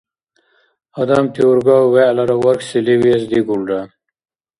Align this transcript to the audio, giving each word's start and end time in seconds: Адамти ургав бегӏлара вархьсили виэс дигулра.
Адамти 0.99 1.39
ургав 1.51 1.83
бегӏлара 1.93 2.35
вархьсили 2.43 2.95
виэс 3.01 3.23
дигулра. 3.31 3.81